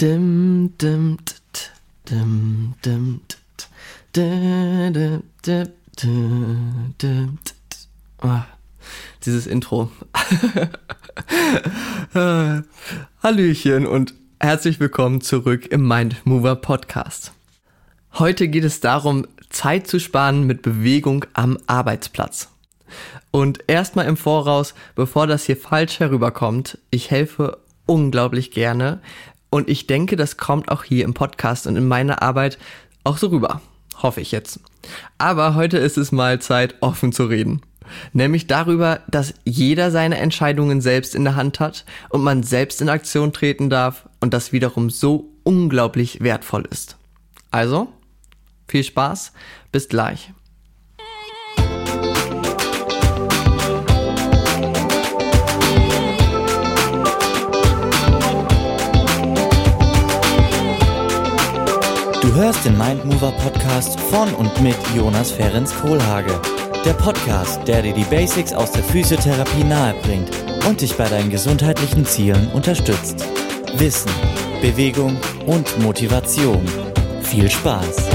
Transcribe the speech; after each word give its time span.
Dim, 0.00 0.76
dim, 0.76 1.18
dim, 2.10 2.74
dim, 2.84 3.20
dim. 7.00 7.38
Ah, 8.18 8.42
Dieses 9.24 9.46
Intro. 9.46 9.92
Hallöchen 13.22 13.86
und 13.86 14.14
herzlich 14.40 14.80
willkommen 14.80 15.20
zurück 15.20 15.66
im 15.66 15.86
Mind 15.86 16.26
Mover 16.26 16.56
Podcast. 16.56 17.30
Heute 18.14 18.48
geht 18.48 18.64
es 18.64 18.80
darum, 18.80 19.28
Zeit 19.48 19.86
zu 19.86 20.00
sparen 20.00 20.44
mit 20.44 20.62
Bewegung 20.62 21.24
am 21.34 21.56
Arbeitsplatz. 21.68 22.50
Und 23.30 23.60
erstmal 23.68 24.06
im 24.06 24.16
Voraus, 24.16 24.74
bevor 24.96 25.28
das 25.28 25.44
hier 25.44 25.56
falsch 25.56 26.00
herüberkommt, 26.00 26.78
ich 26.90 27.12
helfe 27.12 27.58
unglaublich 27.86 28.50
gerne, 28.50 29.00
und 29.54 29.70
ich 29.70 29.86
denke, 29.86 30.16
das 30.16 30.36
kommt 30.36 30.68
auch 30.68 30.82
hier 30.82 31.04
im 31.04 31.14
Podcast 31.14 31.68
und 31.68 31.76
in 31.76 31.86
meiner 31.86 32.22
Arbeit 32.22 32.58
auch 33.04 33.18
so 33.18 33.28
rüber. 33.28 33.60
Hoffe 34.02 34.20
ich 34.20 34.32
jetzt. 34.32 34.58
Aber 35.16 35.54
heute 35.54 35.78
ist 35.78 35.96
es 35.96 36.10
mal 36.10 36.40
Zeit, 36.40 36.74
offen 36.80 37.12
zu 37.12 37.26
reden. 37.26 37.62
Nämlich 38.12 38.48
darüber, 38.48 39.02
dass 39.06 39.32
jeder 39.44 39.92
seine 39.92 40.18
Entscheidungen 40.18 40.80
selbst 40.80 41.14
in 41.14 41.22
der 41.22 41.36
Hand 41.36 41.60
hat 41.60 41.84
und 42.08 42.24
man 42.24 42.42
selbst 42.42 42.82
in 42.82 42.88
Aktion 42.88 43.32
treten 43.32 43.70
darf 43.70 44.08
und 44.18 44.34
das 44.34 44.50
wiederum 44.50 44.90
so 44.90 45.30
unglaublich 45.44 46.20
wertvoll 46.20 46.66
ist. 46.68 46.96
Also, 47.52 47.92
viel 48.66 48.82
Spaß, 48.82 49.32
bis 49.70 49.88
gleich. 49.88 50.32
Du 62.34 62.40
hörst 62.40 62.64
den 62.64 62.76
Mindmover 62.76 63.30
Podcast 63.30 64.00
von 64.00 64.34
und 64.34 64.60
mit 64.60 64.74
Jonas 64.92 65.30
Ferenc 65.30 65.72
Kohlhage. 65.80 66.40
Der 66.84 66.94
Podcast, 66.94 67.60
der 67.68 67.80
dir 67.80 67.94
die 67.94 68.02
Basics 68.02 68.52
aus 68.52 68.72
der 68.72 68.82
Physiotherapie 68.82 69.62
nahebringt 69.62 70.30
und 70.68 70.80
dich 70.80 70.96
bei 70.96 71.08
deinen 71.08 71.30
gesundheitlichen 71.30 72.04
Zielen 72.04 72.48
unterstützt. 72.48 73.24
Wissen, 73.76 74.10
Bewegung 74.60 75.16
und 75.46 75.80
Motivation. 75.80 76.66
Viel 77.22 77.48
Spaß! 77.48 78.08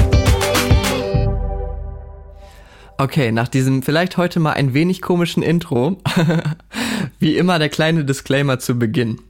Okay, 2.98 3.32
nach 3.32 3.48
diesem 3.48 3.82
vielleicht 3.82 4.18
heute 4.18 4.38
mal 4.38 4.52
ein 4.52 4.74
wenig 4.74 5.00
komischen 5.00 5.42
Intro, 5.42 5.96
wie 7.18 7.38
immer 7.38 7.58
der 7.58 7.70
kleine 7.70 8.04
Disclaimer 8.04 8.58
zu 8.58 8.78
Beginn. 8.78 9.29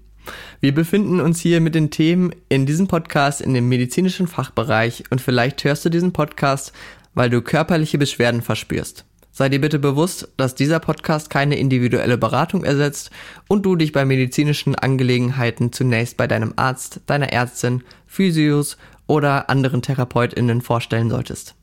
Wir 0.61 0.75
befinden 0.75 1.21
uns 1.21 1.41
hier 1.41 1.61
mit 1.61 1.75
den 1.75 1.91
Themen 1.91 2.33
in 2.49 2.67
diesem 2.67 2.89
Podcast 2.89 3.41
in 3.41 3.55
dem 3.55 3.69
medizinischen 3.69 4.27
Fachbereich 4.27 5.05
und 5.11 5.21
vielleicht 5.21 5.65
hörst 5.65 5.85
du 5.85 5.89
diesen 5.89 6.13
Podcast, 6.13 6.73
weil 7.15 7.31
du 7.31 7.43
körperliche 7.43 7.99
Beschwerden 7.99 8.43
verspürst. 8.43 9.05
Sei 9.33 9.49
dir 9.49 9.61
bitte 9.61 9.79
bewusst, 9.79 10.29
dass 10.37 10.55
dieser 10.55 10.81
Podcast 10.81 11.31
keine 11.31 11.57
individuelle 11.57 12.19
Beratung 12.19 12.65
ersetzt 12.65 13.11
und 13.49 13.65
du 13.65 13.77
dich 13.77 13.93
bei 13.93 14.05
medizinischen 14.05 14.75
Angelegenheiten 14.75 15.73
zunächst 15.73 16.17
bei 16.17 16.27
deinem 16.27 16.53
Arzt, 16.57 17.01
deiner 17.07 17.33
Ärztin, 17.33 17.83
Physios 18.07 18.77
oder 19.07 19.49
anderen 19.49 19.83
Therapeutinnen 19.83 20.61
vorstellen 20.61 21.11
solltest. 21.11 21.55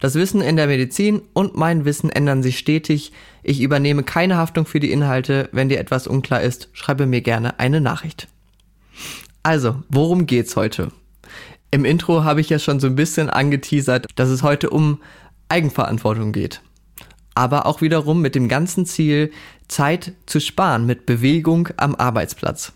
Das 0.00 0.14
Wissen 0.14 0.40
in 0.40 0.56
der 0.56 0.66
Medizin 0.66 1.22
und 1.32 1.56
mein 1.56 1.84
Wissen 1.84 2.10
ändern 2.10 2.42
sich 2.42 2.58
stetig. 2.58 3.12
Ich 3.42 3.60
übernehme 3.60 4.02
keine 4.02 4.36
Haftung 4.36 4.66
für 4.66 4.80
die 4.80 4.92
Inhalte. 4.92 5.48
Wenn 5.52 5.68
dir 5.68 5.78
etwas 5.78 6.06
unklar 6.06 6.42
ist, 6.42 6.68
schreibe 6.72 7.06
mir 7.06 7.20
gerne 7.20 7.58
eine 7.58 7.80
Nachricht. 7.80 8.28
Also, 9.42 9.82
worum 9.88 10.26
geht's 10.26 10.56
heute? 10.56 10.92
Im 11.70 11.84
Intro 11.84 12.24
habe 12.24 12.40
ich 12.40 12.48
ja 12.48 12.58
schon 12.58 12.80
so 12.80 12.86
ein 12.86 12.96
bisschen 12.96 13.28
angeteasert, 13.28 14.06
dass 14.16 14.30
es 14.30 14.42
heute 14.42 14.70
um 14.70 15.00
Eigenverantwortung 15.48 16.32
geht. 16.32 16.62
Aber 17.34 17.66
auch 17.66 17.80
wiederum 17.80 18.20
mit 18.20 18.34
dem 18.34 18.48
ganzen 18.48 18.86
Ziel, 18.86 19.30
Zeit 19.68 20.12
zu 20.26 20.40
sparen 20.40 20.86
mit 20.86 21.06
Bewegung 21.06 21.68
am 21.76 21.94
Arbeitsplatz. 21.94 22.72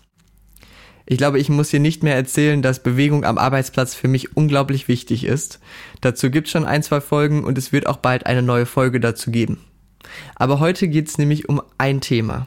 Ich 1.05 1.17
glaube, 1.17 1.39
ich 1.39 1.49
muss 1.49 1.69
hier 1.69 1.81
nicht 1.81 2.01
mehr 2.03 2.15
erzählen, 2.15 2.61
dass 2.61 2.81
Bewegung 2.81 3.25
am 3.25 3.37
Arbeitsplatz 3.37 3.93
für 3.93 4.07
mich 4.07 4.37
unglaublich 4.37 4.87
wichtig 4.87 5.25
ist. 5.25 5.59
Dazu 6.01 6.29
gibt 6.29 6.47
es 6.47 6.51
schon 6.51 6.65
ein, 6.65 6.81
zwei 6.81 7.01
Folgen 7.01 7.43
und 7.43 7.57
es 7.57 7.73
wird 7.73 7.87
auch 7.87 7.97
bald 7.97 8.25
eine 8.25 8.41
neue 8.41 8.65
Folge 8.65 8.99
dazu 8.99 9.29
geben. 9.29 9.59
Aber 10.35 10.59
heute 10.59 10.87
geht 10.87 11.09
es 11.09 11.17
nämlich 11.17 11.49
um 11.49 11.61
ein 11.77 11.99
Thema. 11.99 12.45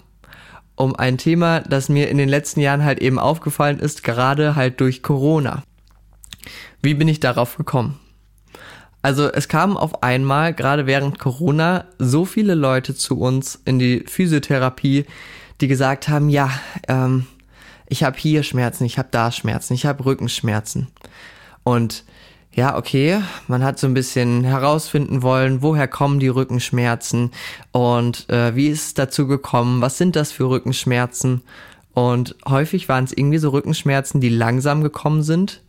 Um 0.74 0.94
ein 0.94 1.18
Thema, 1.18 1.60
das 1.60 1.88
mir 1.88 2.08
in 2.08 2.18
den 2.18 2.28
letzten 2.28 2.60
Jahren 2.60 2.84
halt 2.84 3.00
eben 3.00 3.18
aufgefallen 3.18 3.78
ist, 3.78 4.04
gerade 4.04 4.56
halt 4.56 4.80
durch 4.80 5.02
Corona. 5.02 5.62
Wie 6.82 6.94
bin 6.94 7.08
ich 7.08 7.20
darauf 7.20 7.56
gekommen? 7.56 7.98
Also 9.02 9.30
es 9.30 9.48
kamen 9.48 9.76
auf 9.76 10.02
einmal, 10.02 10.52
gerade 10.52 10.86
während 10.86 11.18
Corona, 11.18 11.84
so 11.98 12.24
viele 12.24 12.54
Leute 12.54 12.94
zu 12.94 13.18
uns 13.18 13.60
in 13.64 13.78
die 13.78 14.04
Physiotherapie, 14.06 15.04
die 15.60 15.68
gesagt 15.68 16.08
haben, 16.08 16.28
ja, 16.28 16.50
ähm, 16.88 17.26
ich 17.88 18.02
habe 18.02 18.18
hier 18.18 18.42
Schmerzen, 18.42 18.84
ich 18.84 18.98
habe 18.98 19.08
da 19.10 19.30
Schmerzen, 19.30 19.74
ich 19.74 19.86
habe 19.86 20.04
Rückenschmerzen. 20.04 20.88
Und 21.64 22.04
ja, 22.52 22.76
okay, 22.76 23.20
man 23.48 23.62
hat 23.62 23.78
so 23.78 23.86
ein 23.86 23.94
bisschen 23.94 24.42
herausfinden 24.42 25.22
wollen, 25.22 25.60
woher 25.60 25.88
kommen 25.88 26.20
die 26.20 26.28
Rückenschmerzen 26.28 27.30
und 27.72 28.30
äh, 28.30 28.56
wie 28.56 28.68
ist 28.68 28.86
es 28.86 28.94
dazu 28.94 29.26
gekommen, 29.26 29.82
was 29.82 29.98
sind 29.98 30.16
das 30.16 30.32
für 30.32 30.48
Rückenschmerzen. 30.48 31.42
Und 31.92 32.34
häufig 32.48 32.88
waren 32.88 33.04
es 33.04 33.12
irgendwie 33.12 33.38
so 33.38 33.50
Rückenschmerzen, 33.50 34.20
die 34.20 34.28
langsam 34.30 34.82
gekommen 34.82 35.22
sind. 35.22 35.62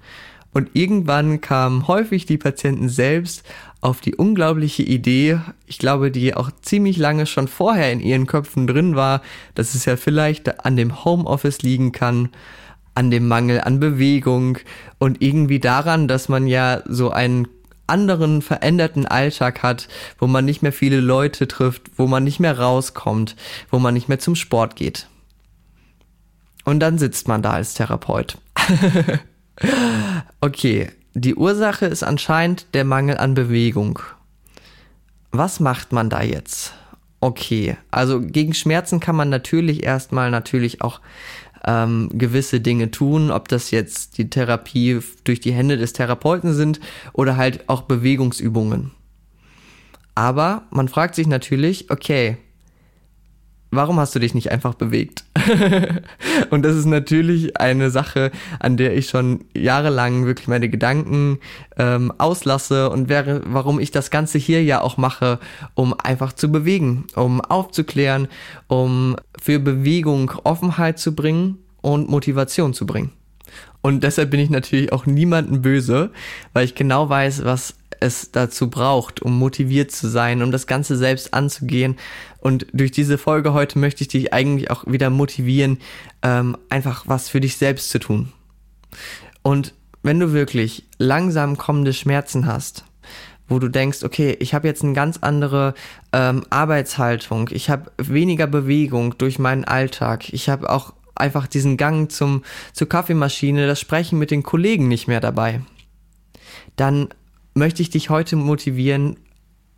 Und 0.57 0.71
irgendwann 0.73 1.39
kamen 1.39 1.87
häufig 1.87 2.25
die 2.25 2.39
Patienten 2.39 2.89
selbst 2.89 3.43
auf 3.79 4.01
die 4.01 4.15
unglaubliche 4.15 4.81
Idee, 4.81 5.39
ich 5.67 5.77
glaube, 5.77 6.09
die 6.09 6.33
auch 6.33 6.49
ziemlich 6.63 6.97
lange 6.97 7.27
schon 7.27 7.47
vorher 7.47 7.91
in 7.91 7.99
ihren 7.99 8.25
Köpfen 8.25 8.65
drin 8.65 8.95
war, 8.95 9.21
dass 9.53 9.75
es 9.75 9.85
ja 9.85 9.97
vielleicht 9.97 10.65
an 10.65 10.75
dem 10.75 11.05
Homeoffice 11.05 11.61
liegen 11.61 11.91
kann, 11.91 12.29
an 12.95 13.11
dem 13.11 13.27
Mangel 13.27 13.61
an 13.61 13.79
Bewegung 13.79 14.57
und 14.97 15.21
irgendwie 15.21 15.59
daran, 15.59 16.07
dass 16.07 16.27
man 16.27 16.47
ja 16.47 16.81
so 16.87 17.11
einen 17.11 17.47
anderen 17.85 18.41
veränderten 18.41 19.05
Alltag 19.05 19.61
hat, 19.61 19.87
wo 20.17 20.25
man 20.25 20.43
nicht 20.43 20.63
mehr 20.63 20.73
viele 20.73 21.01
Leute 21.01 21.47
trifft, 21.47 21.83
wo 21.97 22.07
man 22.07 22.23
nicht 22.23 22.39
mehr 22.39 22.57
rauskommt, 22.57 23.35
wo 23.69 23.77
man 23.77 23.93
nicht 23.93 24.09
mehr 24.09 24.17
zum 24.17 24.33
Sport 24.33 24.75
geht. 24.75 25.07
Und 26.65 26.79
dann 26.79 26.97
sitzt 26.97 27.27
man 27.27 27.43
da 27.43 27.51
als 27.51 27.75
Therapeut. 27.75 28.39
okay, 30.41 30.89
die 31.13 31.35
Ursache 31.35 31.85
ist 31.85 32.03
anscheinend 32.03 32.67
der 32.73 32.85
Mangel 32.85 33.17
an 33.17 33.33
Bewegung. 33.33 33.99
Was 35.31 35.59
macht 35.59 35.91
man 35.91 36.09
da 36.09 36.21
jetzt? 36.21 36.73
Okay, 37.19 37.77
also 37.89 38.21
gegen 38.21 38.53
Schmerzen 38.53 38.99
kann 38.99 39.15
man 39.15 39.29
natürlich 39.29 39.83
erstmal 39.83 40.29
natürlich 40.29 40.81
auch 40.81 41.01
ähm, 41.65 42.09
gewisse 42.13 42.61
Dinge 42.61 42.91
tun, 42.91 43.31
ob 43.31 43.47
das 43.47 43.71
jetzt 43.71 44.17
die 44.17 44.29
Therapie 44.29 44.99
durch 45.23 45.39
die 45.39 45.51
Hände 45.51 45.77
des 45.77 45.93
Therapeuten 45.93 46.53
sind 46.53 46.79
oder 47.13 47.35
halt 47.35 47.67
auch 47.67 47.81
Bewegungsübungen. 47.81 48.91
Aber 50.13 50.63
man 50.71 50.87
fragt 50.87 51.15
sich 51.15 51.27
natürlich, 51.27 51.91
okay, 51.91 52.37
warum 53.71 53.99
hast 53.99 54.15
du 54.15 54.19
dich 54.19 54.33
nicht 54.33 54.51
einfach 54.51 54.73
bewegt? 54.73 55.23
und 56.49 56.63
das 56.63 56.75
ist 56.75 56.85
natürlich 56.85 57.59
eine 57.59 57.89
Sache, 57.89 58.31
an 58.59 58.77
der 58.77 58.95
ich 58.95 59.09
schon 59.09 59.45
jahrelang 59.55 60.25
wirklich 60.25 60.47
meine 60.47 60.69
Gedanken 60.69 61.39
ähm, 61.77 62.13
auslasse 62.17 62.89
und 62.89 63.09
wäre, 63.09 63.41
warum 63.45 63.79
ich 63.79 63.91
das 63.91 64.09
Ganze 64.09 64.37
hier 64.37 64.63
ja 64.63 64.81
auch 64.81 64.97
mache, 64.97 65.39
um 65.73 65.93
einfach 65.99 66.33
zu 66.33 66.51
bewegen, 66.51 67.05
um 67.15 67.41
aufzuklären, 67.41 68.27
um 68.67 69.15
für 69.39 69.59
Bewegung 69.59 70.31
Offenheit 70.43 70.99
zu 70.99 71.15
bringen 71.15 71.57
und 71.81 72.09
Motivation 72.09 72.73
zu 72.73 72.85
bringen. 72.85 73.11
Und 73.81 74.03
deshalb 74.03 74.31
bin 74.31 74.39
ich 74.39 74.49
natürlich 74.49 74.91
auch 74.91 75.05
niemanden 75.05 75.61
böse, 75.61 76.11
weil 76.53 76.65
ich 76.65 76.75
genau 76.75 77.09
weiß, 77.09 77.45
was 77.45 77.75
es 77.99 78.31
dazu 78.31 78.69
braucht, 78.69 79.21
um 79.21 79.37
motiviert 79.37 79.91
zu 79.91 80.07
sein, 80.07 80.41
um 80.41 80.51
das 80.51 80.67
Ganze 80.67 80.95
selbst 80.95 81.33
anzugehen. 81.33 81.97
Und 82.39 82.67
durch 82.73 82.91
diese 82.91 83.17
Folge 83.17 83.53
heute 83.53 83.79
möchte 83.79 84.03
ich 84.03 84.07
dich 84.07 84.33
eigentlich 84.33 84.71
auch 84.71 84.85
wieder 84.87 85.09
motivieren, 85.09 85.79
ähm, 86.21 86.57
einfach 86.69 87.05
was 87.07 87.29
für 87.29 87.39
dich 87.39 87.57
selbst 87.57 87.89
zu 87.89 87.99
tun. 87.99 88.31
Und 89.43 89.73
wenn 90.03 90.19
du 90.19 90.33
wirklich 90.33 90.85
langsam 90.97 91.57
kommende 91.57 91.93
Schmerzen 91.93 92.45
hast, 92.45 92.85
wo 93.47 93.59
du 93.59 93.69
denkst, 93.69 94.03
okay, 94.03 94.35
ich 94.39 94.53
habe 94.53 94.67
jetzt 94.67 94.83
eine 94.83 94.93
ganz 94.93 95.17
andere 95.21 95.73
ähm, 96.13 96.43
Arbeitshaltung, 96.49 97.49
ich 97.51 97.69
habe 97.69 97.91
weniger 97.97 98.47
Bewegung 98.47 99.17
durch 99.17 99.39
meinen 99.39 99.63
Alltag, 99.63 100.33
ich 100.33 100.49
habe 100.49 100.69
auch 100.69 100.93
einfach 101.15 101.47
diesen 101.47 101.77
Gang 101.77 102.11
zum, 102.11 102.43
zur 102.73 102.89
Kaffeemaschine, 102.89 103.67
das 103.67 103.79
Sprechen 103.79 104.19
mit 104.19 104.31
den 104.31 104.43
Kollegen 104.43 104.87
nicht 104.87 105.07
mehr 105.07 105.19
dabei, 105.19 105.61
dann 106.75 107.09
möchte 107.57 107.81
ich 107.81 107.89
dich 107.89 108.09
heute 108.09 108.35
motivieren, 108.35 109.17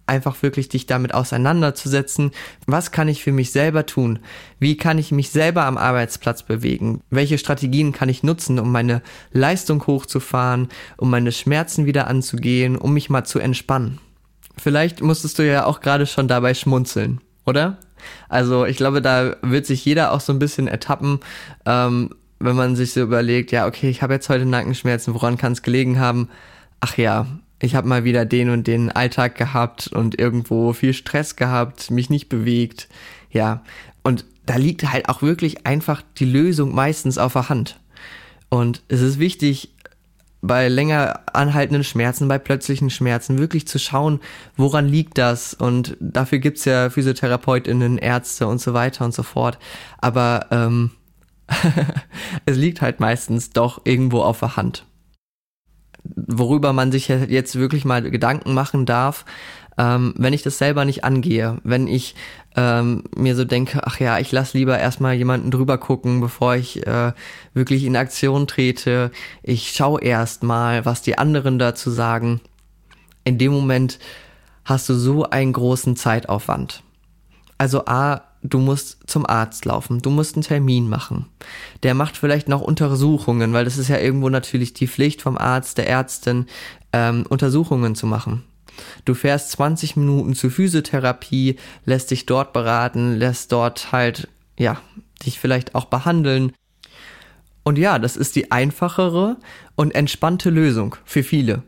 einfach 0.10 0.42
wirklich 0.42 0.70
dich 0.70 0.88
damit 0.88 1.14
auseinanderzusetzen. 1.14 2.32
Was 2.66 2.92
kann 2.92 3.08
ich 3.08 3.24
für 3.24 3.32
mich 3.32 3.52
selber 3.52 3.86
tun? 3.86 4.20
Wie 4.60 4.76
kann 4.76 4.98
ich 4.98 5.12
mich 5.12 5.30
selber 5.30 5.66
am 5.66 5.78
Arbeitsplatz 5.78 6.44
bewegen? 6.44 7.02
Welche 7.10 7.38
Strategien 7.38 7.94
kann 7.94 8.10
ich 8.10 8.24
nutzen, 8.24 8.60
um 8.60 8.72
meine 8.72 9.02
Leistung 9.32 9.86
hochzufahren, 9.86 10.68
um 10.98 11.10
meine 11.10 11.32
Schmerzen 11.32 11.86
wieder 11.86 12.08
anzugehen, 12.08 12.76
um 12.76 12.94
mich 12.94 13.10
mal 13.10 13.24
zu 13.24 13.40
entspannen? 13.40 14.00
Vielleicht 14.58 15.02
musstest 15.02 15.40
du 15.40 15.48
ja 15.48 15.66
auch 15.66 15.80
gerade 15.80 16.06
schon 16.06 16.28
dabei 16.28 16.54
schmunzeln, 16.54 17.22
oder? 17.46 17.78
Also 18.28 18.66
ich 18.66 18.78
glaube, 18.78 19.02
da 19.02 19.36
wird 19.42 19.66
sich 19.66 19.86
jeder 19.86 20.12
auch 20.12 20.22
so 20.22 20.34
ein 20.34 20.40
bisschen 20.40 20.68
ertappen, 20.68 21.20
ähm, 21.66 22.10
wenn 22.40 22.56
man 22.56 22.76
sich 22.76 22.94
so 22.94 23.02
überlegt, 23.02 23.52
ja, 23.52 23.68
okay, 23.68 23.90
ich 23.90 24.02
habe 24.02 24.14
jetzt 24.14 24.30
heute 24.30 24.46
Nackenschmerzen, 24.46 25.14
woran 25.14 25.38
kann 25.38 25.52
es 25.52 25.62
gelegen 25.62 26.00
haben? 26.00 26.30
Ach 26.80 26.98
ja, 26.98 27.28
ich 27.62 27.76
habe 27.76 27.88
mal 27.88 28.04
wieder 28.04 28.26
den 28.26 28.50
und 28.50 28.68
den 28.68 28.92
Alltag 28.92 29.36
gehabt 29.36 29.88
und 29.88 30.20
irgendwo 30.20 30.74
viel 30.74 30.94
Stress 30.94 31.36
gehabt, 31.36 31.92
mich 31.92 32.10
nicht 32.10 32.30
bewegt. 32.30 32.88
Ja, 33.32 33.64
und 34.04 34.26
da 34.46 34.56
liegt 34.56 34.92
halt 34.92 35.10
auch 35.10 35.22
wirklich 35.22 35.68
einfach 35.68 36.02
die 36.18 36.26
Lösung 36.26 36.74
meistens 36.74 37.18
auf 37.18 37.34
der 37.34 37.50
Hand. 37.50 37.80
Und 38.50 38.82
es 38.88 39.02
ist 39.02 39.20
wichtig, 39.20 39.76
bei 40.42 40.70
länger 40.70 41.22
anhaltenden 41.34 41.84
Schmerzen, 41.84 42.28
bei 42.28 42.40
plötzlichen 42.40 42.90
Schmerzen 42.90 43.38
wirklich 43.38 43.68
zu 43.68 43.78
schauen, 43.78 44.22
woran 44.56 44.88
liegt 44.88 45.18
das? 45.18 45.54
Und 45.54 45.98
dafür 46.00 46.40
gibt's 46.40 46.66
ja 46.66 46.90
Physiotherapeutinnen, 46.90 47.98
Ärzte 47.98 48.48
und 48.48 48.62
so 48.62 48.74
weiter 48.74 49.04
und 49.04 49.14
so 49.14 49.24
fort. 49.24 49.60
Aber 49.98 50.48
ähm, 50.52 50.92
es 52.46 52.58
liegt 52.58 52.82
halt 52.82 53.00
meistens 53.00 53.50
doch 53.50 53.82
irgendwo 53.84 54.22
auf 54.22 54.40
der 54.40 54.56
Hand. 54.56 54.86
Worüber 56.04 56.74
man 56.74 56.92
sich 56.92 57.08
jetzt 57.08 57.56
wirklich 57.56 57.86
mal 57.86 58.02
Gedanken 58.02 58.54
machen 58.54 58.86
darf, 58.86 59.26
ähm, 59.80 60.14
wenn 60.18 60.34
ich 60.34 60.44
das 60.44 60.58
selber 60.58 60.84
nicht 60.84 61.06
angehe, 61.06 61.58
wenn 61.64 61.88
ich 61.88 62.14
ähm, 62.58 63.04
mir 63.16 63.36
so 63.36 63.46
denke, 63.46 63.80
ach 63.86 64.00
ja, 64.00 64.20
ich 64.20 64.32
lass 64.34 64.54
lieber 64.54 64.78
erstmal 64.78 65.14
jemanden 65.16 65.52
drüber 65.52 65.78
gucken, 65.78 66.20
bevor 66.20 66.56
ich 66.56 66.86
äh, 66.86 67.14
wirklich 67.54 67.86
in 67.86 67.96
Aktion 67.96 68.46
trete. 68.46 69.12
Ich 69.42 69.72
schaue 69.72 70.02
erstmal, 70.02 70.86
was 70.86 71.02
die 71.02 71.18
anderen 71.18 71.60
dazu 71.60 71.92
sagen. 71.92 72.42
In 73.24 73.38
dem 73.38 73.54
Moment 73.54 74.00
hast 74.66 74.90
du 74.90 74.96
so 74.96 75.30
einen 75.30 75.54
großen 75.54 75.96
Zeitaufwand. 75.96 76.84
Also 77.58 77.86
A, 77.86 78.22
du 78.42 78.60
musst 78.60 78.98
zum 79.08 79.26
Arzt 79.26 79.66
laufen, 79.66 80.02
du 80.02 80.10
musst 80.10 80.36
einen 80.36 80.44
Termin 80.44 80.90
machen. 80.90 81.26
Der 81.84 81.94
macht 81.94 82.18
vielleicht 82.18 82.48
noch 82.48 82.62
Untersuchungen, 82.62 83.54
weil 83.54 83.66
das 83.66 83.78
ist 83.78 83.90
ja 83.90 83.98
irgendwo 83.98 84.30
natürlich 84.30 84.74
die 84.74 84.88
Pflicht 84.88 85.22
vom 85.22 85.38
Arzt, 85.38 85.78
der 85.78 85.90
Ärztin, 85.90 86.46
ähm, 86.94 87.26
Untersuchungen 87.28 87.96
zu 87.96 88.08
machen. 88.08 88.44
Du 89.04 89.14
fährst 89.14 89.52
20 89.52 89.98
Minuten 89.98 90.36
zur 90.36 90.52
Physiotherapie, 90.52 91.58
lässt 91.86 92.12
dich 92.12 92.26
dort 92.26 92.54
beraten, 92.54 93.18
lässt 93.18 93.52
dort 93.52 93.92
halt, 93.92 94.30
ja, 94.58 94.82
dich 95.26 95.40
vielleicht 95.40 95.76
auch 95.76 95.86
behandeln. 95.86 96.54
Und 97.64 97.78
ja, 97.78 98.00
das 98.00 98.16
ist 98.16 98.38
die 98.38 98.52
einfachere 98.52 99.36
und 99.76 99.94
entspannte 99.94 100.50
Lösung 100.50 100.96
für 101.04 101.24
viele. 101.24 101.64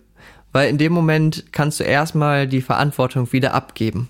Weil 0.54 0.70
in 0.70 0.78
dem 0.78 0.94
Moment 0.94 1.46
kannst 1.52 1.80
du 1.80 1.84
erstmal 1.84 2.48
die 2.48 2.62
Verantwortung 2.62 3.32
wieder 3.34 3.54
abgeben 3.54 4.10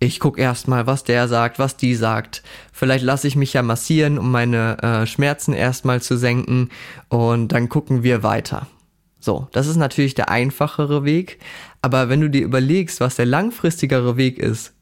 ich 0.00 0.20
guck 0.20 0.38
erstmal, 0.38 0.86
was 0.86 1.04
der 1.04 1.26
sagt, 1.28 1.58
was 1.58 1.76
die 1.76 1.94
sagt. 1.94 2.42
Vielleicht 2.72 3.04
lasse 3.04 3.26
ich 3.26 3.36
mich 3.36 3.52
ja 3.52 3.62
massieren, 3.62 4.18
um 4.18 4.30
meine 4.30 4.78
äh, 4.82 5.06
Schmerzen 5.06 5.52
erstmal 5.52 6.00
zu 6.00 6.16
senken 6.16 6.70
und 7.08 7.48
dann 7.48 7.68
gucken 7.68 8.02
wir 8.02 8.22
weiter. 8.22 8.68
So, 9.20 9.48
das 9.52 9.66
ist 9.66 9.76
natürlich 9.76 10.14
der 10.14 10.30
einfachere 10.30 11.04
Weg, 11.04 11.40
aber 11.82 12.08
wenn 12.08 12.20
du 12.20 12.30
dir 12.30 12.42
überlegst, 12.42 13.00
was 13.00 13.16
der 13.16 13.26
langfristigere 13.26 14.16
Weg 14.16 14.38
ist, 14.38 14.74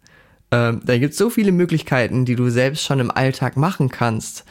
äh, 0.50 0.74
da 0.84 0.98
gibt 0.98 1.12
es 1.12 1.18
so 1.18 1.30
viele 1.30 1.52
Möglichkeiten, 1.52 2.26
die 2.26 2.36
du 2.36 2.50
selbst 2.50 2.84
schon 2.84 3.00
im 3.00 3.10
Alltag 3.10 3.56
machen 3.56 3.88
kannst, 3.88 4.44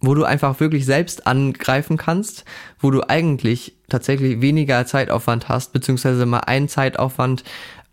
wo 0.00 0.14
du 0.14 0.24
einfach 0.24 0.60
wirklich 0.60 0.86
selbst 0.86 1.26
angreifen 1.26 1.96
kannst, 1.96 2.44
wo 2.78 2.90
du 2.90 3.08
eigentlich 3.08 3.76
tatsächlich 3.88 4.40
weniger 4.40 4.86
Zeitaufwand 4.86 5.48
hast, 5.48 5.72
beziehungsweise 5.72 6.24
mal 6.26 6.40
einen 6.40 6.68
Zeitaufwand, 6.68 7.42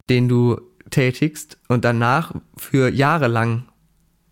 den 0.09 0.27
du 0.27 0.59
tätigst 0.89 1.57
und 1.67 1.85
danach 1.85 2.33
für 2.57 2.89
Jahre 2.89 3.27
lang 3.27 3.63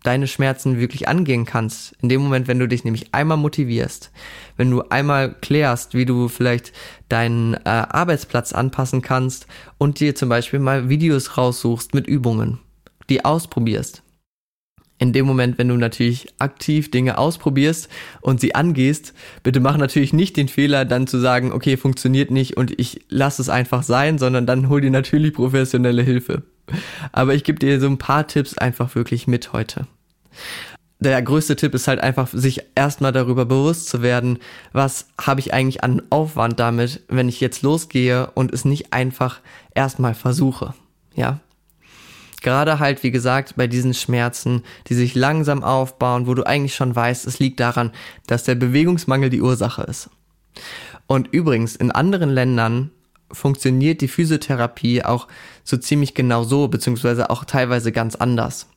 deine 0.02 0.26
Schmerzen 0.26 0.78
wirklich 0.78 1.08
angehen 1.08 1.44
kannst. 1.44 1.94
In 2.00 2.08
dem 2.08 2.22
Moment, 2.22 2.48
wenn 2.48 2.58
du 2.58 2.68
dich 2.68 2.84
nämlich 2.84 3.14
einmal 3.14 3.36
motivierst, 3.36 4.10
wenn 4.56 4.70
du 4.70 4.82
einmal 4.88 5.34
klärst, 5.40 5.94
wie 5.94 6.04
du 6.04 6.28
vielleicht 6.28 6.72
deinen 7.08 7.54
äh, 7.54 7.60
Arbeitsplatz 7.64 8.52
anpassen 8.52 9.02
kannst 9.02 9.46
und 9.76 10.00
dir 10.00 10.14
zum 10.14 10.28
Beispiel 10.28 10.60
mal 10.60 10.88
Videos 10.88 11.36
raussuchst 11.36 11.94
mit 11.94 12.06
Übungen, 12.06 12.58
die 13.10 13.24
ausprobierst, 13.24 14.02
in 14.98 15.12
dem 15.12 15.26
Moment, 15.26 15.58
wenn 15.58 15.68
du 15.68 15.76
natürlich 15.76 16.34
aktiv 16.38 16.90
Dinge 16.90 17.18
ausprobierst 17.18 17.88
und 18.20 18.40
sie 18.40 18.54
angehst, 18.54 19.14
bitte 19.42 19.60
mach 19.60 19.76
natürlich 19.76 20.12
nicht 20.12 20.36
den 20.36 20.48
Fehler, 20.48 20.84
dann 20.84 21.06
zu 21.06 21.18
sagen, 21.18 21.52
okay, 21.52 21.76
funktioniert 21.76 22.30
nicht 22.30 22.56
und 22.56 22.78
ich 22.78 23.04
lass 23.08 23.38
es 23.38 23.48
einfach 23.48 23.82
sein, 23.82 24.18
sondern 24.18 24.46
dann 24.46 24.68
hol 24.68 24.80
dir 24.80 24.90
natürlich 24.90 25.34
professionelle 25.34 26.02
Hilfe. 26.02 26.42
Aber 27.12 27.34
ich 27.34 27.44
gebe 27.44 27.58
dir 27.58 27.80
so 27.80 27.86
ein 27.86 27.98
paar 27.98 28.26
Tipps 28.26 28.58
einfach 28.58 28.94
wirklich 28.94 29.26
mit 29.26 29.52
heute. 29.52 29.86
Der 31.00 31.22
größte 31.22 31.54
Tipp 31.54 31.74
ist 31.74 31.86
halt 31.86 32.00
einfach, 32.00 32.28
sich 32.32 32.62
erstmal 32.74 33.12
darüber 33.12 33.44
bewusst 33.44 33.88
zu 33.88 34.02
werden, 34.02 34.40
was 34.72 35.06
habe 35.20 35.38
ich 35.38 35.54
eigentlich 35.54 35.84
an 35.84 36.02
Aufwand 36.10 36.58
damit, 36.58 37.02
wenn 37.08 37.28
ich 37.28 37.40
jetzt 37.40 37.62
losgehe 37.62 38.30
und 38.34 38.52
es 38.52 38.64
nicht 38.64 38.92
einfach 38.92 39.40
erstmal 39.74 40.14
versuche. 40.14 40.74
Ja, 41.14 41.38
Gerade 42.40 42.78
halt, 42.78 43.02
wie 43.02 43.10
gesagt, 43.10 43.56
bei 43.56 43.66
diesen 43.66 43.94
Schmerzen, 43.94 44.62
die 44.86 44.94
sich 44.94 45.14
langsam 45.14 45.64
aufbauen, 45.64 46.26
wo 46.26 46.34
du 46.34 46.46
eigentlich 46.46 46.74
schon 46.74 46.94
weißt, 46.94 47.26
es 47.26 47.38
liegt 47.38 47.60
daran, 47.60 47.92
dass 48.26 48.44
der 48.44 48.54
Bewegungsmangel 48.54 49.30
die 49.30 49.42
Ursache 49.42 49.82
ist. 49.82 50.10
Und 51.06 51.28
übrigens, 51.32 51.74
in 51.74 51.90
anderen 51.90 52.30
Ländern 52.30 52.90
funktioniert 53.30 54.00
die 54.00 54.08
Physiotherapie 54.08 55.04
auch 55.04 55.28
so 55.64 55.76
ziemlich 55.76 56.14
genau 56.14 56.44
so, 56.44 56.68
beziehungsweise 56.68 57.30
auch 57.30 57.44
teilweise 57.44 57.92
ganz 57.92 58.14
anders. 58.14 58.68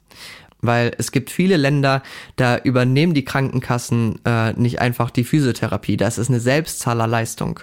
Weil 0.61 0.91
es 0.97 1.11
gibt 1.11 1.31
viele 1.31 1.57
Länder, 1.57 2.03
da 2.35 2.57
übernehmen 2.57 3.13
die 3.13 3.25
Krankenkassen 3.25 4.19
äh, 4.25 4.53
nicht 4.53 4.79
einfach 4.79 5.09
die 5.09 5.23
Physiotherapie. 5.23 5.97
Das 5.97 6.17
ist 6.17 6.29
eine 6.29 6.39
Selbstzahlerleistung. 6.39 7.61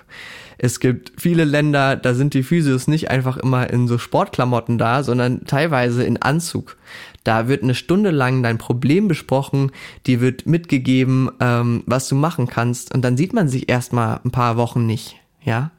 Es 0.59 0.81
gibt 0.81 1.13
viele 1.17 1.45
Länder, 1.45 1.95
da 1.95 2.15
sind 2.15 2.35
die 2.35 2.43
Physios 2.43 2.89
nicht 2.89 3.11
einfach 3.11 3.37
immer 3.37 3.71
in 3.71 3.87
so 3.87 3.97
Sportklamotten 3.97 4.77
da, 4.77 5.05
sondern 5.05 5.45
teilweise 5.45 6.03
in 6.03 6.21
Anzug. 6.21 6.77
Da 7.23 7.47
wird 7.47 7.63
eine 7.63 7.77
Stunde 7.77 8.11
lang 8.11 8.43
dein 8.43 8.59
Problem 8.59 9.07
besprochen, 9.07 9.71
die 10.07 10.21
wird 10.21 10.47
mitgegeben, 10.47 11.31
ähm, 11.41 11.85
was 11.87 12.09
du 12.09 12.17
machen 12.17 12.49
kannst 12.49 12.93
und 12.93 13.03
dann 13.03 13.17
sieht 13.17 13.33
man 13.33 13.49
sich 13.49 13.69
erstmal 13.69 14.21
ein 14.25 14.33
paar 14.33 14.57
Wochen 14.57 14.85
nicht, 14.85 15.17
ja. 15.43 15.71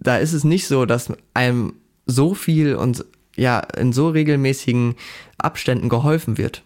Da 0.00 0.16
ist 0.16 0.32
es 0.32 0.44
nicht 0.44 0.66
so, 0.66 0.86
dass 0.86 1.12
einem 1.34 1.74
so 2.06 2.34
viel 2.34 2.74
und 2.74 3.04
ja, 3.36 3.60
in 3.60 3.92
so 3.92 4.08
regelmäßigen 4.08 4.96
Abständen 5.38 5.88
geholfen 5.88 6.36
wird 6.36 6.64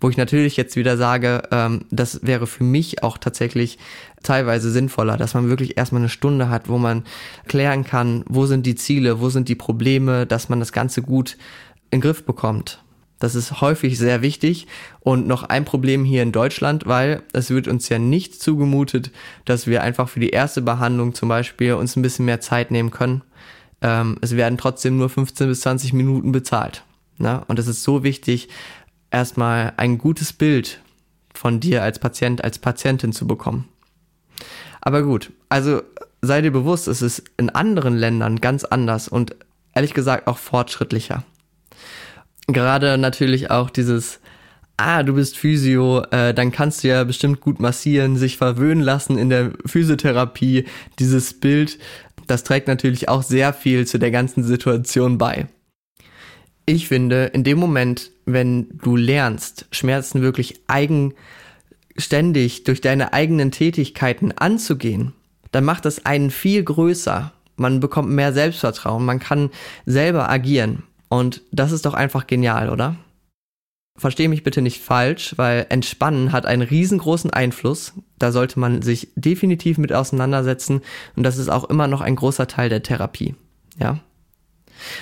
wo 0.00 0.10
ich 0.10 0.16
natürlich 0.16 0.56
jetzt 0.56 0.76
wieder 0.76 0.96
sage, 0.96 1.42
ähm, 1.50 1.84
das 1.90 2.20
wäre 2.22 2.46
für 2.46 2.64
mich 2.64 3.02
auch 3.02 3.18
tatsächlich 3.18 3.78
teilweise 4.22 4.70
sinnvoller, 4.70 5.16
dass 5.16 5.34
man 5.34 5.48
wirklich 5.48 5.76
erstmal 5.76 6.02
eine 6.02 6.08
Stunde 6.08 6.48
hat, 6.48 6.68
wo 6.68 6.78
man 6.78 7.04
klären 7.46 7.84
kann, 7.84 8.24
wo 8.28 8.46
sind 8.46 8.66
die 8.66 8.74
Ziele, 8.74 9.20
wo 9.20 9.28
sind 9.28 9.48
die 9.48 9.54
Probleme, 9.54 10.26
dass 10.26 10.48
man 10.48 10.60
das 10.60 10.72
Ganze 10.72 11.02
gut 11.02 11.36
in 11.90 11.98
den 11.98 12.02
Griff 12.02 12.24
bekommt. 12.24 12.82
Das 13.18 13.34
ist 13.34 13.60
häufig 13.60 13.98
sehr 13.98 14.22
wichtig 14.22 14.68
und 15.00 15.26
noch 15.26 15.42
ein 15.42 15.64
Problem 15.64 16.04
hier 16.04 16.22
in 16.22 16.30
Deutschland, 16.30 16.86
weil 16.86 17.22
es 17.32 17.50
wird 17.50 17.66
uns 17.66 17.88
ja 17.88 17.98
nicht 17.98 18.40
zugemutet, 18.40 19.10
dass 19.44 19.66
wir 19.66 19.82
einfach 19.82 20.08
für 20.08 20.20
die 20.20 20.30
erste 20.30 20.62
Behandlung 20.62 21.14
zum 21.14 21.28
Beispiel 21.28 21.74
uns 21.74 21.96
ein 21.96 22.02
bisschen 22.02 22.26
mehr 22.26 22.40
Zeit 22.40 22.70
nehmen 22.70 22.90
können. 22.90 23.22
Ähm, 23.80 24.18
es 24.20 24.36
werden 24.36 24.56
trotzdem 24.56 24.98
nur 24.98 25.08
15 25.08 25.48
bis 25.48 25.60
20 25.60 25.92
Minuten 25.94 26.30
bezahlt. 26.30 26.84
Ne? 27.18 27.42
Und 27.48 27.58
es 27.58 27.66
ist 27.66 27.82
so 27.82 28.04
wichtig, 28.04 28.48
erstmal 29.10 29.72
ein 29.76 29.98
gutes 29.98 30.32
Bild 30.32 30.80
von 31.34 31.60
dir 31.60 31.82
als 31.82 31.98
Patient, 31.98 32.42
als 32.42 32.58
Patientin 32.58 33.12
zu 33.12 33.26
bekommen. 33.26 33.68
Aber 34.80 35.02
gut, 35.02 35.32
also 35.48 35.82
sei 36.22 36.42
dir 36.42 36.50
bewusst, 36.50 36.88
es 36.88 37.02
ist 37.02 37.22
in 37.36 37.50
anderen 37.50 37.96
Ländern 37.96 38.40
ganz 38.40 38.64
anders 38.64 39.08
und 39.08 39.36
ehrlich 39.74 39.94
gesagt 39.94 40.26
auch 40.26 40.38
fortschrittlicher. 40.38 41.24
Gerade 42.46 42.98
natürlich 42.98 43.50
auch 43.50 43.70
dieses, 43.70 44.20
ah, 44.76 45.02
du 45.02 45.14
bist 45.14 45.36
Physio, 45.36 46.02
äh, 46.10 46.32
dann 46.32 46.50
kannst 46.50 46.82
du 46.82 46.88
ja 46.88 47.04
bestimmt 47.04 47.40
gut 47.40 47.60
massieren, 47.60 48.16
sich 48.16 48.36
verwöhnen 48.36 48.82
lassen 48.82 49.18
in 49.18 49.28
der 49.28 49.52
Physiotherapie. 49.66 50.64
Dieses 50.98 51.38
Bild, 51.38 51.78
das 52.26 52.44
trägt 52.44 52.68
natürlich 52.68 53.08
auch 53.08 53.22
sehr 53.22 53.52
viel 53.52 53.86
zu 53.86 53.98
der 53.98 54.10
ganzen 54.10 54.42
Situation 54.44 55.18
bei. 55.18 55.48
Ich 56.64 56.88
finde, 56.88 57.26
in 57.26 57.44
dem 57.44 57.58
Moment, 57.58 58.10
wenn 58.32 58.78
du 58.82 58.96
lernst, 58.96 59.66
Schmerzen 59.70 60.22
wirklich 60.22 60.60
eigenständig 60.66 62.64
durch 62.64 62.80
deine 62.80 63.12
eigenen 63.12 63.50
Tätigkeiten 63.50 64.32
anzugehen, 64.32 65.12
dann 65.52 65.64
macht 65.64 65.84
das 65.84 66.06
einen 66.06 66.30
viel 66.30 66.62
größer. 66.62 67.32
Man 67.56 67.80
bekommt 67.80 68.10
mehr 68.10 68.32
Selbstvertrauen, 68.32 69.04
man 69.04 69.18
kann 69.18 69.50
selber 69.86 70.30
agieren. 70.30 70.84
Und 71.08 71.42
das 71.50 71.72
ist 71.72 71.86
doch 71.86 71.94
einfach 71.94 72.26
genial, 72.26 72.70
oder? 72.70 72.96
Verstehe 73.96 74.28
mich 74.28 74.44
bitte 74.44 74.62
nicht 74.62 74.80
falsch, 74.80 75.34
weil 75.36 75.66
Entspannen 75.70 76.30
hat 76.30 76.46
einen 76.46 76.62
riesengroßen 76.62 77.32
Einfluss. 77.32 77.94
Da 78.18 78.30
sollte 78.30 78.60
man 78.60 78.82
sich 78.82 79.08
definitiv 79.16 79.76
mit 79.78 79.92
auseinandersetzen 79.92 80.82
und 81.16 81.24
das 81.24 81.36
ist 81.36 81.48
auch 81.48 81.64
immer 81.64 81.88
noch 81.88 82.00
ein 82.00 82.14
großer 82.14 82.46
Teil 82.46 82.68
der 82.68 82.84
Therapie. 82.84 83.34
Ja? 83.80 83.98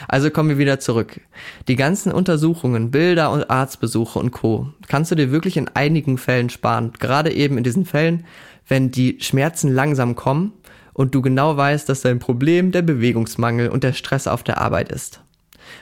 Also 0.09 0.31
kommen 0.31 0.49
wir 0.49 0.59
wieder 0.59 0.81
zurück. 0.81 1.21
Die 1.69 1.77
ganzen 1.77 2.13
Untersuchungen, 2.13 2.91
Bilder 2.91 3.31
und 3.31 3.51
Arztbesuche 3.51 4.19
und 4.19 4.31
Co. 4.31 4.69
kannst 4.89 5.11
du 5.11 5.15
dir 5.15 5.31
wirklich 5.31 5.57
in 5.57 5.69
einigen 5.69 6.19
Fällen 6.19 6.51
sparen. 6.51 6.93
Gerade 6.99 7.33
eben 7.33 7.59
in 7.59 7.65
diesen 7.65 7.85
Fällen, 7.85 8.25
wenn 8.67 8.91
die 8.91 9.19
Schmerzen 9.21 9.73
langsam 9.73 10.17
kommen 10.17 10.53
und 10.93 11.15
du 11.15 11.23
genau 11.23 11.57
weißt, 11.57 11.89
dass 11.89 12.03
dein 12.03 12.19
Problem 12.19 12.73
der 12.73 12.83
Bewegungsmangel 12.83 13.69
und 13.69 13.85
der 13.85 13.93
Stress 13.93 14.27
auf 14.27 14.43
der 14.43 14.59
Arbeit 14.59 14.91
ist. 14.91 15.21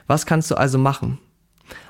Was 0.07 0.27
kannst 0.27 0.51
du 0.51 0.57
also 0.57 0.79
machen? 0.79 1.19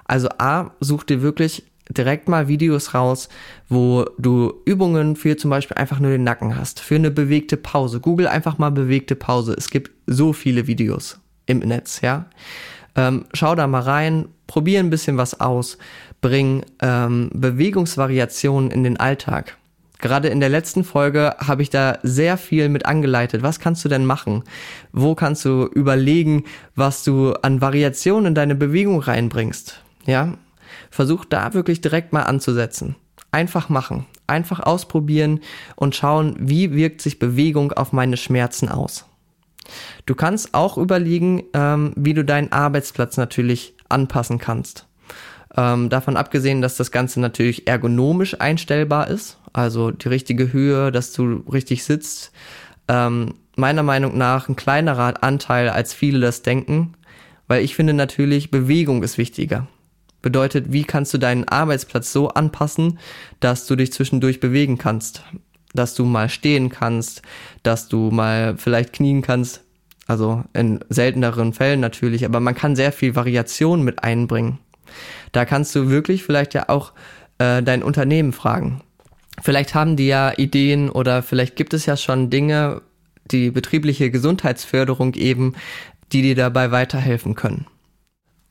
Also 0.04 0.28
A, 0.38 0.72
such 0.80 1.04
dir 1.04 1.22
wirklich 1.22 1.64
direkt 1.88 2.28
mal 2.28 2.48
Videos 2.48 2.94
raus, 2.94 3.28
wo 3.68 4.04
du 4.18 4.62
Übungen 4.64 5.16
für 5.16 5.36
zum 5.36 5.50
Beispiel 5.50 5.76
einfach 5.76 6.00
nur 6.00 6.10
den 6.10 6.24
Nacken 6.24 6.56
hast, 6.56 6.80
für 6.80 6.94
eine 6.94 7.10
bewegte 7.10 7.56
Pause. 7.56 8.00
Google 8.00 8.26
einfach 8.26 8.58
mal 8.58 8.70
bewegte 8.70 9.16
Pause. 9.16 9.54
Es 9.56 9.70
gibt 9.70 9.90
so 10.06 10.32
viele 10.32 10.66
Videos 10.66 11.20
im 11.46 11.60
Netz, 11.60 12.00
ja. 12.00 12.26
Ähm, 12.96 13.24
schau 13.32 13.54
da 13.54 13.66
mal 13.66 13.82
rein, 13.82 14.28
probier 14.46 14.80
ein 14.80 14.90
bisschen 14.90 15.16
was 15.16 15.40
aus, 15.40 15.78
bring 16.20 16.64
ähm, 16.80 17.30
Bewegungsvariationen 17.32 18.70
in 18.70 18.84
den 18.84 18.98
Alltag. 18.98 19.56
Gerade 20.04 20.28
in 20.28 20.40
der 20.40 20.48
letzten 20.48 20.84
Folge 20.84 21.34
habe 21.38 21.62
ich 21.62 21.70
da 21.70 21.98
sehr 22.02 22.36
viel 22.36 22.68
mit 22.68 22.84
angeleitet. 22.84 23.42
Was 23.42 23.58
kannst 23.58 23.84
du 23.84 23.88
denn 23.88 24.04
machen? 24.04 24.42
Wo 24.92 25.14
kannst 25.14 25.44
du 25.44 25.64
überlegen, 25.66 26.44
was 26.74 27.04
du 27.04 27.32
an 27.42 27.60
Variationen 27.60 28.26
in 28.26 28.34
deine 28.34 28.54
Bewegung 28.54 29.00
reinbringst? 29.00 29.80
Ja, 30.04 30.34
versuch 30.90 31.24
da 31.24 31.54
wirklich 31.54 31.80
direkt 31.80 32.12
mal 32.12 32.24
anzusetzen. 32.24 32.96
Einfach 33.32 33.68
machen, 33.68 34.06
einfach 34.26 34.60
ausprobieren 34.60 35.40
und 35.74 35.94
schauen, 35.94 36.36
wie 36.38 36.74
wirkt 36.74 37.00
sich 37.00 37.18
Bewegung 37.18 37.72
auf 37.72 37.92
meine 37.92 38.16
Schmerzen 38.16 38.68
aus. 38.68 39.06
Du 40.06 40.14
kannst 40.14 40.54
auch 40.54 40.78
überlegen, 40.78 41.44
ähm, 41.54 41.92
wie 41.96 42.14
du 42.14 42.24
deinen 42.24 42.52
Arbeitsplatz 42.52 43.16
natürlich 43.16 43.74
anpassen 43.88 44.38
kannst. 44.38 44.86
Ähm, 45.56 45.88
davon 45.88 46.16
abgesehen, 46.16 46.62
dass 46.62 46.76
das 46.76 46.90
Ganze 46.90 47.20
natürlich 47.20 47.68
ergonomisch 47.68 48.40
einstellbar 48.40 49.08
ist, 49.08 49.38
also 49.52 49.90
die 49.90 50.08
richtige 50.08 50.52
Höhe, 50.52 50.90
dass 50.90 51.12
du 51.12 51.44
richtig 51.50 51.84
sitzt. 51.84 52.32
Ähm, 52.88 53.34
meiner 53.56 53.84
Meinung 53.84 54.18
nach 54.18 54.48
ein 54.48 54.56
kleinerer 54.56 55.22
Anteil, 55.22 55.68
als 55.68 55.94
viele 55.94 56.20
das 56.20 56.42
denken, 56.42 56.94
weil 57.46 57.62
ich 57.62 57.76
finde 57.76 57.94
natürlich, 57.94 58.50
Bewegung 58.50 59.02
ist 59.02 59.16
wichtiger. 59.16 59.68
Bedeutet, 60.22 60.72
wie 60.72 60.84
kannst 60.84 61.12
du 61.14 61.18
deinen 61.18 61.46
Arbeitsplatz 61.46 62.12
so 62.12 62.30
anpassen, 62.30 62.98
dass 63.40 63.66
du 63.66 63.76
dich 63.76 63.92
zwischendurch 63.92 64.40
bewegen 64.40 64.78
kannst? 64.78 65.22
Dass 65.74 65.94
du 65.94 66.04
mal 66.04 66.28
stehen 66.28 66.70
kannst, 66.70 67.22
dass 67.62 67.88
du 67.88 68.10
mal 68.10 68.56
vielleicht 68.56 68.94
knien 68.94 69.22
kannst. 69.22 69.62
Also 70.06 70.44
in 70.52 70.80
selteneren 70.88 71.52
Fällen 71.52 71.80
natürlich, 71.80 72.24
aber 72.24 72.40
man 72.40 72.54
kann 72.54 72.76
sehr 72.76 72.92
viel 72.92 73.16
Variation 73.16 73.82
mit 73.82 74.04
einbringen. 74.04 74.58
Da 75.32 75.44
kannst 75.44 75.74
du 75.74 75.88
wirklich 75.88 76.22
vielleicht 76.22 76.54
ja 76.54 76.68
auch 76.68 76.92
äh, 77.38 77.62
dein 77.62 77.82
Unternehmen 77.82 78.32
fragen. 78.32 78.82
Vielleicht 79.42 79.74
haben 79.74 79.96
die 79.96 80.06
ja 80.06 80.32
Ideen 80.36 80.90
oder 80.90 81.22
vielleicht 81.22 81.56
gibt 81.56 81.74
es 81.74 81.86
ja 81.86 81.96
schon 81.96 82.30
Dinge, 82.30 82.82
die 83.30 83.50
betriebliche 83.50 84.10
Gesundheitsförderung 84.10 85.14
eben, 85.14 85.54
die 86.12 86.22
dir 86.22 86.34
dabei 86.34 86.70
weiterhelfen 86.70 87.34
können. 87.34 87.66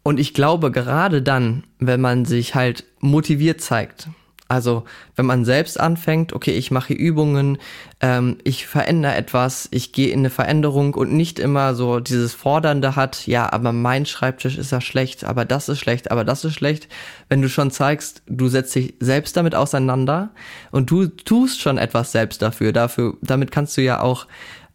Und 0.04 0.20
ich 0.20 0.34
glaube, 0.34 0.72
gerade 0.72 1.22
dann, 1.22 1.64
wenn 1.80 2.02
man 2.02 2.26
sich 2.26 2.56
halt 2.56 2.84
motiviert 3.00 3.62
zeigt, 3.62 4.10
also 4.50 4.84
wenn 5.16 5.26
man 5.26 5.46
selbst 5.46 5.80
anfängt, 5.80 6.34
okay, 6.34 6.52
ich 6.52 6.70
mache 6.70 6.94
Übungen, 6.94 7.58
ähm, 8.02 8.38
ich 8.44 8.68
verändere 8.68 9.16
etwas, 9.16 9.68
ich 9.72 9.94
gehe 9.94 10.10
in 10.10 10.20
eine 10.20 10.30
Veränderung 10.30 10.94
und 10.94 11.14
nicht 11.14 11.40
immer 11.40 11.76
so 11.76 12.00
dieses 12.00 12.34
Fordernde 12.34 12.96
hat, 12.96 13.26
ja, 13.26 13.52
aber 13.52 13.72
mein 13.72 14.06
Schreibtisch 14.06 14.58
ist 14.58 14.72
ja 14.72 14.82
schlecht, 14.82 15.24
aber 15.24 15.46
das 15.46 15.70
ist 15.70 15.80
schlecht, 15.80 16.12
aber 16.12 16.24
das 16.24 16.44
ist 16.44 16.54
schlecht. 16.54 16.90
Wenn 17.30 17.42
du 17.42 17.50
schon 17.50 17.72
zeigst, 17.72 18.22
du 18.28 18.48
setzt 18.50 18.76
dich 18.76 18.96
selbst 19.00 19.38
damit 19.38 19.56
auseinander 19.56 20.32
und 20.72 20.92
du 20.92 21.08
tust 21.08 21.62
schon 21.62 21.78
etwas 21.78 22.12
selbst 22.12 22.42
dafür, 22.42 22.74
dafür, 22.74 23.16
damit 23.22 23.52
kannst 23.52 23.78
du 23.78 23.82
ja 23.82 24.02
auch 24.02 24.28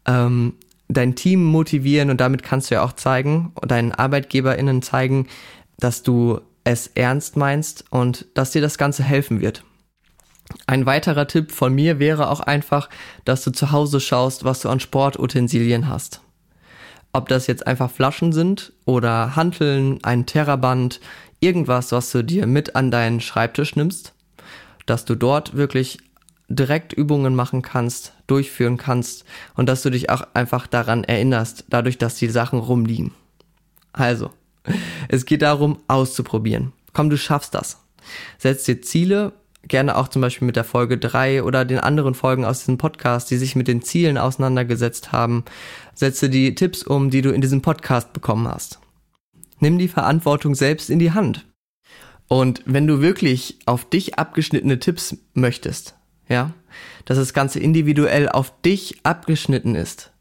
ähm, 0.06 0.54
dein 0.88 1.14
Team 1.14 1.44
motivieren 1.44 2.10
und 2.10 2.20
damit 2.20 2.42
kannst 2.42 2.70
du 2.70 2.76
ja 2.76 2.82
auch 2.82 2.94
zeigen, 2.94 3.52
deinen 3.66 3.92
ArbeitgeberInnen 3.92 4.80
zeigen, 4.82 5.28
dass 5.78 6.02
du 6.02 6.40
es 6.68 6.88
ernst 6.88 7.36
meinst 7.36 7.86
und 7.90 8.26
dass 8.34 8.50
dir 8.50 8.60
das 8.60 8.76
Ganze 8.76 9.02
helfen 9.02 9.40
wird. 9.40 9.64
Ein 10.66 10.84
weiterer 10.84 11.26
Tipp 11.26 11.50
von 11.50 11.74
mir 11.74 11.98
wäre 11.98 12.28
auch 12.28 12.40
einfach, 12.40 12.90
dass 13.24 13.42
du 13.42 13.50
zu 13.50 13.72
Hause 13.72 14.00
schaust, 14.00 14.44
was 14.44 14.60
du 14.60 14.68
an 14.68 14.80
Sportutensilien 14.80 15.88
hast. 15.88 16.20
Ob 17.12 17.28
das 17.28 17.46
jetzt 17.46 17.66
einfach 17.66 17.90
Flaschen 17.90 18.32
sind 18.32 18.72
oder 18.84 19.34
Hanteln, 19.34 19.98
ein 20.04 20.26
Terraband, 20.26 21.00
irgendwas, 21.40 21.90
was 21.92 22.12
du 22.12 22.22
dir 22.22 22.46
mit 22.46 22.76
an 22.76 22.90
deinen 22.90 23.20
Schreibtisch 23.20 23.74
nimmst, 23.74 24.12
dass 24.84 25.06
du 25.06 25.14
dort 25.14 25.56
wirklich 25.56 25.98
direkt 26.48 26.92
Übungen 26.92 27.34
machen 27.34 27.62
kannst, 27.62 28.12
durchführen 28.26 28.76
kannst 28.76 29.24
und 29.54 29.68
dass 29.68 29.82
du 29.82 29.90
dich 29.90 30.10
auch 30.10 30.22
einfach 30.34 30.66
daran 30.66 31.04
erinnerst, 31.04 31.64
dadurch, 31.68 31.96
dass 31.96 32.16
die 32.16 32.28
Sachen 32.28 32.58
rumliegen. 32.58 33.12
Also, 33.92 34.30
es 35.08 35.26
geht 35.26 35.42
darum, 35.42 35.78
auszuprobieren. 35.88 36.72
Komm, 36.92 37.10
du 37.10 37.16
schaffst 37.16 37.54
das. 37.54 37.78
Setz 38.38 38.64
dir 38.64 38.80
Ziele, 38.82 39.32
gerne 39.66 39.96
auch 39.96 40.08
zum 40.08 40.22
Beispiel 40.22 40.46
mit 40.46 40.56
der 40.56 40.64
Folge 40.64 40.98
3 40.98 41.42
oder 41.42 41.64
den 41.64 41.78
anderen 41.78 42.14
Folgen 42.14 42.44
aus 42.44 42.60
diesem 42.60 42.78
Podcast, 42.78 43.30
die 43.30 43.36
sich 43.36 43.56
mit 43.56 43.68
den 43.68 43.82
Zielen 43.82 44.18
auseinandergesetzt 44.18 45.12
haben. 45.12 45.44
Setze 45.94 46.30
die 46.30 46.54
Tipps 46.54 46.82
um, 46.82 47.10
die 47.10 47.22
du 47.22 47.30
in 47.30 47.40
diesem 47.40 47.62
Podcast 47.62 48.12
bekommen 48.12 48.48
hast. 48.48 48.78
Nimm 49.60 49.78
die 49.78 49.88
Verantwortung 49.88 50.54
selbst 50.54 50.90
in 50.90 50.98
die 50.98 51.12
Hand. 51.12 51.46
Und 52.28 52.62
wenn 52.66 52.86
du 52.86 53.00
wirklich 53.00 53.58
auf 53.66 53.88
dich 53.88 54.18
abgeschnittene 54.18 54.78
Tipps 54.78 55.16
möchtest, 55.34 55.96
ja, 56.28 56.52
dass 57.06 57.16
das 57.16 57.32
Ganze 57.32 57.58
individuell 57.58 58.28
auf 58.28 58.52
dich 58.60 58.96
abgeschnitten 59.02 59.74
ist. 59.74 60.12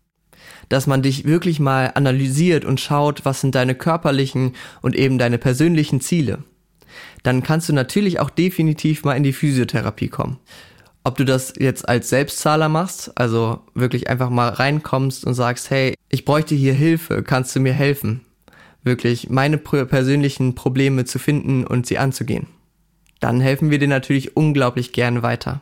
Dass 0.70 0.88
man 0.88 1.02
dich 1.02 1.26
wirklich 1.26 1.60
mal 1.60 1.92
analysiert 1.96 2.66
und 2.66 2.80
schaut, 2.80 3.26
was 3.26 3.42
sind 3.42 3.56
deine 3.56 3.76
körperlichen 3.76 4.54
und 4.82 4.96
eben 4.96 5.18
deine 5.18 5.38
persönlichen 5.38 6.02
Ziele. 6.02 6.40
Dann 7.24 7.44
kannst 7.44 7.70
du 7.70 7.74
natürlich 7.74 8.20
auch 8.20 8.30
definitiv 8.30 9.04
mal 9.04 9.16
in 9.16 9.24
die 9.24 9.34
Physiotherapie 9.34 10.10
kommen. 10.10 10.40
Ob 11.04 11.16
du 11.16 11.24
das 11.24 11.54
jetzt 11.58 11.88
als 11.88 12.10
Selbstzahler 12.10 12.68
machst, 12.68 13.18
also 13.18 13.62
wirklich 13.74 14.10
einfach 14.10 14.30
mal 14.30 14.50
reinkommst 14.50 15.26
und 15.26 15.36
sagst, 15.36 15.70
hey, 15.70 15.96
ich 16.10 16.26
bräuchte 16.26 16.54
hier 16.54 16.74
Hilfe, 16.74 17.24
kannst 17.24 17.56
du 17.56 17.62
mir 17.62 17.74
helfen? 17.74 18.22
Wirklich 18.84 19.30
meine 19.30 19.58
persönlichen 19.58 20.56
Probleme 20.56 21.06
zu 21.06 21.18
finden 21.18 21.66
und 21.66 21.88
sie 21.88 21.98
anzugehen. 21.98 22.48
Dann 23.20 23.40
helfen 23.40 23.72
wir 23.72 23.80
dir 23.80 23.88
natürlich 23.88 24.36
unglaublich 24.36 24.92
gern 24.92 25.24
weiter 25.24 25.62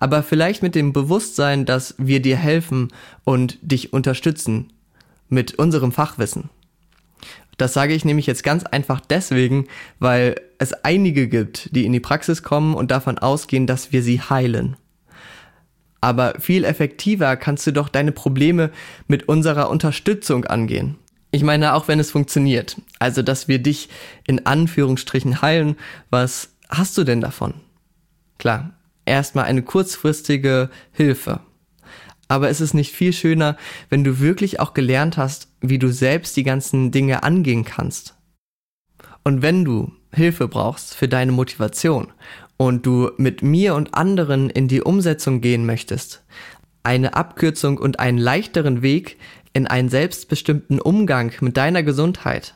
aber 0.00 0.22
vielleicht 0.22 0.62
mit 0.62 0.74
dem 0.74 0.92
Bewusstsein, 0.92 1.64
dass 1.64 1.94
wir 1.98 2.20
dir 2.22 2.36
helfen 2.36 2.88
und 3.24 3.58
dich 3.60 3.92
unterstützen 3.92 4.72
mit 5.28 5.56
unserem 5.56 5.92
Fachwissen. 5.92 6.50
Das 7.56 7.72
sage 7.72 7.92
ich 7.92 8.04
nämlich 8.04 8.26
jetzt 8.26 8.44
ganz 8.44 8.62
einfach 8.64 9.00
deswegen, 9.00 9.66
weil 9.98 10.36
es 10.58 10.72
einige 10.84 11.28
gibt, 11.28 11.74
die 11.74 11.84
in 11.84 11.92
die 11.92 12.00
Praxis 12.00 12.44
kommen 12.44 12.74
und 12.74 12.92
davon 12.92 13.18
ausgehen, 13.18 13.66
dass 13.66 13.92
wir 13.92 14.02
sie 14.02 14.20
heilen. 14.20 14.76
Aber 16.00 16.34
viel 16.38 16.64
effektiver 16.64 17.36
kannst 17.36 17.66
du 17.66 17.72
doch 17.72 17.88
deine 17.88 18.12
Probleme 18.12 18.70
mit 19.08 19.28
unserer 19.28 19.68
Unterstützung 19.68 20.44
angehen. 20.44 20.96
Ich 21.32 21.42
meine, 21.42 21.74
auch 21.74 21.88
wenn 21.88 21.98
es 21.98 22.12
funktioniert, 22.12 22.76
also 23.00 23.22
dass 23.22 23.48
wir 23.48 23.58
dich 23.58 23.88
in 24.26 24.46
Anführungsstrichen 24.46 25.42
heilen, 25.42 25.76
was 26.10 26.50
hast 26.68 26.96
du 26.96 27.02
denn 27.02 27.20
davon? 27.20 27.54
Klar, 28.38 28.77
erstmal 29.08 29.44
eine 29.44 29.62
kurzfristige 29.62 30.70
Hilfe. 30.92 31.40
Aber 32.28 32.50
es 32.50 32.60
ist 32.60 32.74
nicht 32.74 32.94
viel 32.94 33.12
schöner, 33.12 33.56
wenn 33.88 34.04
du 34.04 34.20
wirklich 34.20 34.60
auch 34.60 34.74
gelernt 34.74 35.16
hast, 35.16 35.48
wie 35.60 35.78
du 35.78 35.90
selbst 35.90 36.36
die 36.36 36.42
ganzen 36.42 36.90
Dinge 36.90 37.22
angehen 37.22 37.64
kannst. 37.64 38.16
Und 39.24 39.42
wenn 39.42 39.64
du 39.64 39.92
Hilfe 40.12 40.48
brauchst 40.48 40.94
für 40.94 41.08
deine 41.08 41.32
Motivation 41.32 42.08
und 42.56 42.86
du 42.86 43.10
mit 43.16 43.42
mir 43.42 43.74
und 43.74 43.94
anderen 43.94 44.50
in 44.50 44.68
die 44.68 44.82
Umsetzung 44.82 45.40
gehen 45.40 45.66
möchtest, 45.66 46.24
eine 46.82 47.14
Abkürzung 47.14 47.78
und 47.78 47.98
einen 47.98 48.18
leichteren 48.18 48.82
Weg 48.82 49.18
in 49.52 49.66
einen 49.66 49.88
selbstbestimmten 49.88 50.80
Umgang 50.80 51.32
mit 51.40 51.56
deiner 51.56 51.82
Gesundheit. 51.82 52.54